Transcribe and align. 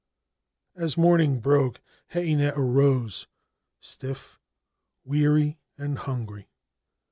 As 0.75 0.97
morning 0.97 1.39
broke 1.39 1.79
Heinei 2.11 2.51
arose 2.57 3.27
stiff, 3.79 4.39
weary, 5.05 5.59
and 5.77 5.95
hungry. 5.95 6.49